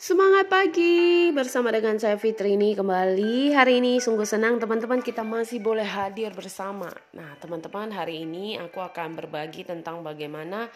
Semangat 0.00 0.48
pagi 0.48 1.28
bersama 1.28 1.68
dengan 1.68 2.00
saya 2.00 2.16
Fitri. 2.16 2.56
Ini 2.56 2.72
kembali. 2.72 3.52
Hari 3.52 3.84
ini 3.84 4.00
sungguh 4.00 4.24
senang 4.24 4.56
teman-teman 4.56 5.04
kita 5.04 5.20
masih 5.20 5.60
boleh 5.60 5.84
hadir 5.84 6.32
bersama. 6.32 6.88
Nah 7.12 7.36
teman-teman 7.36 7.92
hari 7.92 8.24
ini 8.24 8.56
aku 8.56 8.80
akan 8.80 9.12
berbagi 9.12 9.68
tentang 9.68 10.00
bagaimana 10.00 10.72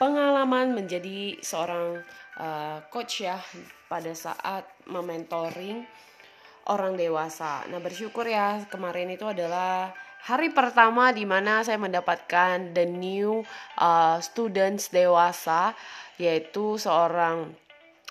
pengalaman 0.00 0.72
menjadi 0.72 1.36
seorang 1.44 2.00
uh, 2.40 2.80
coach 2.88 3.28
ya 3.28 3.36
Pada 3.92 4.16
saat 4.16 4.64
mementoring 4.88 5.84
orang 6.72 6.96
dewasa. 6.96 7.68
Nah 7.68 7.76
bersyukur 7.76 8.24
ya 8.24 8.64
kemarin 8.72 9.12
itu 9.12 9.28
adalah 9.28 9.92
hari 10.24 10.48
pertama 10.48 11.12
di 11.12 11.28
mana 11.28 11.60
saya 11.60 11.76
mendapatkan 11.76 12.72
the 12.72 12.88
new 12.88 13.44
uh, 13.76 14.16
students 14.24 14.88
dewasa 14.88 15.76
Yaitu 16.16 16.80
seorang 16.80 17.52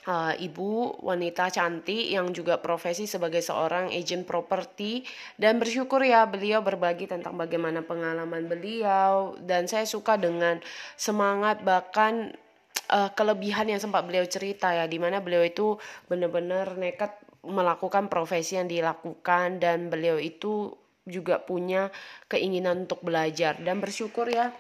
uh, 0.08 0.34
ibu 0.38 0.98
wanita 1.02 1.54
cantik 1.54 2.10
yang 2.10 2.34
juga 2.34 2.58
profesi 2.58 3.06
sebagai 3.06 3.44
seorang 3.44 3.94
agent 3.94 4.26
properti. 4.26 5.06
Dan 5.38 5.62
bersyukur 5.62 6.02
ya 6.02 6.26
beliau 6.26 6.66
berbagi 6.66 7.06
tentang 7.10 7.38
bagaimana 7.38 7.86
pengalaman 7.86 8.50
beliau. 8.50 9.38
Dan 9.42 9.70
saya 9.70 9.86
suka 9.86 10.18
dengan 10.18 10.62
semangat 10.98 11.62
bahkan 11.62 12.34
uh, 12.90 13.10
kelebihan 13.14 13.70
yang 13.70 13.82
sempat 13.82 14.06
beliau 14.08 14.26
cerita 14.26 14.74
ya 14.74 14.86
di 14.90 14.98
mana 14.98 15.22
beliau 15.22 15.46
itu 15.46 15.78
benar-benar 16.10 16.78
nekat 16.78 17.14
melakukan 17.46 18.10
profesi 18.10 18.58
yang 18.58 18.70
dilakukan. 18.70 19.62
Dan 19.62 19.94
beliau 19.94 20.18
itu 20.18 20.74
juga 21.06 21.42
punya 21.42 21.90
keinginan 22.30 22.90
untuk 22.90 23.02
belajar. 23.06 23.58
Dan 23.62 23.82
bersyukur 23.82 24.30
ya. 24.30 24.54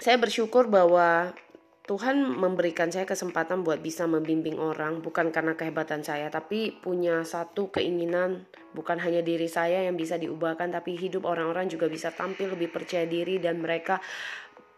Saya 0.00 0.16
bersyukur 0.16 0.64
bahwa 0.64 1.36
Tuhan 1.90 2.22
memberikan 2.22 2.86
saya 2.86 3.02
kesempatan 3.02 3.66
buat 3.66 3.82
bisa 3.82 4.06
membimbing 4.06 4.62
orang 4.62 5.02
bukan 5.02 5.34
karena 5.34 5.58
kehebatan 5.58 6.06
saya 6.06 6.30
tapi 6.30 6.70
punya 6.70 7.26
satu 7.26 7.74
keinginan 7.74 8.46
bukan 8.78 9.02
hanya 9.02 9.26
diri 9.26 9.50
saya 9.50 9.82
yang 9.82 9.98
bisa 9.98 10.14
diubahkan 10.14 10.70
tapi 10.70 10.94
hidup 10.94 11.26
orang-orang 11.26 11.66
juga 11.66 11.90
bisa 11.90 12.14
tampil 12.14 12.54
lebih 12.54 12.70
percaya 12.70 13.10
diri 13.10 13.42
dan 13.42 13.58
mereka 13.58 13.98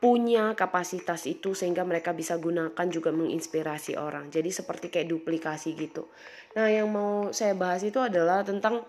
punya 0.01 0.57
kapasitas 0.57 1.29
itu 1.29 1.53
sehingga 1.53 1.85
mereka 1.85 2.17
bisa 2.17 2.35
gunakan 2.35 2.87
juga 2.91 3.15
menginspirasi 3.15 3.95
orang. 3.95 4.35
Jadi 4.35 4.51
seperti 4.51 4.91
kayak 4.91 5.07
duplikasi 5.07 5.79
gitu. 5.79 6.11
Nah, 6.59 6.67
yang 6.67 6.91
mau 6.91 7.31
saya 7.31 7.55
bahas 7.55 7.87
itu 7.87 8.03
adalah 8.03 8.43
tentang 8.43 8.83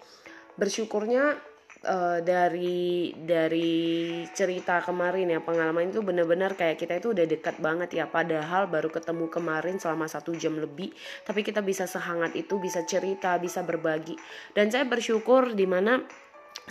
bersyukurnya 0.57 1.38
uh, 1.83 2.19
dari 2.23 3.11
dari 3.13 4.23
cerita 4.31 4.79
kemarin 4.81 5.35
ya 5.35 5.39
pengalaman 5.43 5.91
itu 5.91 5.99
benar-benar 5.99 6.55
kayak 6.55 6.79
kita 6.79 6.99
itu 6.99 7.11
udah 7.11 7.25
dekat 7.27 7.59
banget 7.59 7.89
ya. 7.93 8.05
Padahal 8.07 8.71
baru 8.71 8.89
ketemu 8.89 9.27
kemarin 9.29 9.77
selama 9.77 10.07
satu 10.07 10.33
jam 10.35 10.55
lebih. 10.57 10.91
Tapi 11.27 11.43
kita 11.43 11.59
bisa 11.59 11.85
sehangat 11.85 12.33
itu 12.39 12.57
bisa 12.59 12.83
cerita 12.87 13.35
bisa 13.37 13.61
berbagi. 13.61 14.15
Dan 14.55 14.71
saya 14.71 14.87
bersyukur 14.87 15.53
di 15.53 15.67
mana 15.67 16.01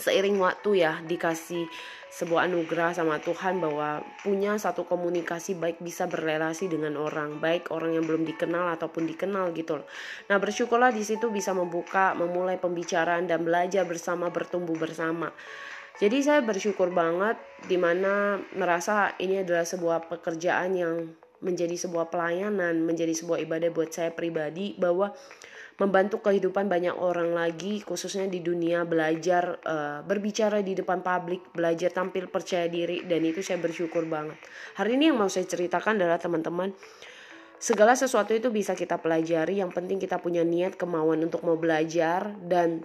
seiring 0.02 0.42
waktu 0.42 0.82
ya 0.82 0.98
dikasih 1.06 1.70
sebuah 2.12 2.44
anugerah 2.44 2.92
sama 2.92 3.22
Tuhan 3.24 3.56
bahwa 3.56 4.04
punya 4.20 4.60
satu 4.60 4.84
komunikasi 4.84 5.56
baik 5.56 5.80
bisa 5.80 6.04
berrelasi 6.04 6.68
dengan 6.68 7.00
orang 7.00 7.40
baik 7.40 7.72
orang 7.72 7.96
yang 7.96 8.04
belum 8.04 8.28
dikenal 8.28 8.68
ataupun 8.76 9.08
dikenal 9.08 9.54
gitu 9.56 9.80
loh. 9.80 9.88
Nah 10.28 10.36
bersyukurlah 10.36 10.92
di 10.92 11.06
situ 11.06 11.32
bisa 11.32 11.56
membuka 11.56 12.12
memulai 12.12 12.60
pembicaraan 12.60 13.24
dan 13.24 13.46
belajar 13.46 13.88
bersama 13.88 14.28
bertumbuh 14.28 14.76
bersama. 14.76 15.32
Jadi 15.96 16.20
saya 16.20 16.44
bersyukur 16.44 16.92
banget 16.92 17.40
di 17.64 17.80
mana 17.80 18.36
merasa 18.58 19.16
ini 19.16 19.40
adalah 19.40 19.64
sebuah 19.64 20.12
pekerjaan 20.12 20.76
yang 20.76 21.16
menjadi 21.42 21.74
sebuah 21.74 22.12
pelayanan, 22.12 22.80
menjadi 22.84 23.12
sebuah 23.12 23.40
ibadah 23.42 23.72
buat 23.74 23.88
saya 23.88 24.14
pribadi 24.14 24.78
bahwa 24.78 25.16
membantu 25.80 26.20
kehidupan 26.20 26.68
banyak 26.68 26.92
orang 26.92 27.32
lagi 27.32 27.80
khususnya 27.80 28.28
di 28.28 28.44
dunia 28.44 28.84
belajar 28.84 29.56
uh, 29.64 30.00
berbicara 30.04 30.60
di 30.60 30.76
depan 30.76 31.00
publik 31.00 31.52
belajar 31.56 31.88
tampil 31.88 32.28
percaya 32.28 32.68
diri 32.68 33.04
dan 33.08 33.24
itu 33.24 33.40
saya 33.40 33.60
bersyukur 33.60 34.04
banget. 34.04 34.36
Hari 34.76 35.00
ini 35.00 35.12
yang 35.12 35.18
mau 35.20 35.32
saya 35.32 35.48
ceritakan 35.48 35.96
adalah 35.96 36.20
teman-teman 36.20 36.76
segala 37.62 37.94
sesuatu 37.94 38.34
itu 38.34 38.50
bisa 38.50 38.74
kita 38.74 38.98
pelajari. 38.98 39.62
Yang 39.62 39.72
penting 39.78 40.02
kita 40.02 40.18
punya 40.18 40.42
niat 40.42 40.74
kemauan 40.74 41.22
untuk 41.22 41.46
mau 41.46 41.54
belajar 41.54 42.34
dan 42.42 42.82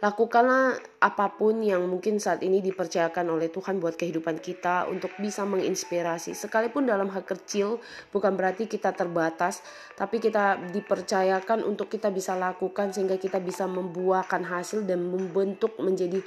Lakukanlah 0.00 0.80
apa 1.04 1.28
pun 1.36 1.60
yang 1.60 1.84
mungkin 1.84 2.16
saat 2.16 2.40
ini 2.40 2.64
dipercayakan 2.64 3.36
oleh 3.36 3.52
Tuhan 3.52 3.84
buat 3.84 4.00
kehidupan 4.00 4.40
kita 4.40 4.88
untuk 4.88 5.12
bisa 5.20 5.44
menginspirasi. 5.44 6.32
Sekalipun 6.32 6.88
dalam 6.88 7.12
hal 7.12 7.20
kecil 7.20 7.84
bukan 8.08 8.32
berarti 8.32 8.64
kita 8.64 8.96
terbatas, 8.96 9.60
tapi 10.00 10.16
kita 10.16 10.56
dipercayakan 10.72 11.68
untuk 11.68 11.92
kita 11.92 12.08
bisa 12.08 12.32
lakukan 12.32 12.96
sehingga 12.96 13.20
kita 13.20 13.44
bisa 13.44 13.68
membuahkan 13.68 14.40
hasil 14.40 14.88
dan 14.88 15.04
membentuk 15.04 15.76
menjadi 15.76 16.24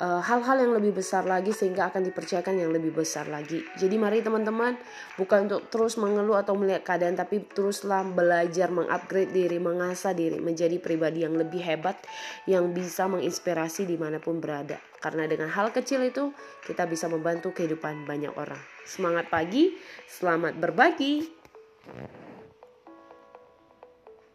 hal-hal 0.00 0.56
uh, 0.56 0.62
yang 0.64 0.72
lebih 0.72 0.96
besar 0.96 1.28
lagi 1.28 1.52
sehingga 1.52 1.92
akan 1.92 2.08
dipercayakan 2.08 2.56
yang 2.56 2.72
lebih 2.72 2.96
besar 2.96 3.28
lagi. 3.28 3.60
Jadi 3.76 4.00
mari 4.00 4.24
teman-teman 4.24 4.80
bukan 5.20 5.44
untuk 5.44 5.68
terus 5.68 6.00
mengeluh 6.00 6.40
atau 6.40 6.56
melihat 6.56 6.88
keadaan 6.88 7.20
tapi 7.20 7.44
teruslah 7.44 8.00
belajar 8.08 8.72
mengupgrade 8.72 9.28
diri, 9.28 9.60
mengasah 9.60 10.16
diri 10.16 10.40
menjadi 10.40 10.80
pribadi 10.80 11.28
yang 11.28 11.36
lebih 11.36 11.60
hebat 11.60 12.00
yang 12.48 12.72
bisa 12.72 13.04
menginspirasi 13.12 13.84
di 13.84 14.00
mana 14.00 14.16
pun 14.16 14.40
berada. 14.40 14.80
Karena 15.04 15.28
dengan 15.28 15.52
hal 15.52 15.68
kecil 15.68 16.00
itu 16.08 16.32
kita 16.64 16.88
bisa 16.88 17.04
membantu 17.04 17.52
kehidupan 17.52 18.08
banyak 18.08 18.32
orang. 18.40 18.60
Semangat 18.88 19.28
pagi, 19.28 19.76
selamat 20.08 20.56
berbagi. 20.56 21.28